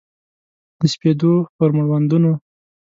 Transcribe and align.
د 0.79 0.81
سپېدو 0.93 1.33
پر 1.57 1.69
مړوندونو 1.77 2.31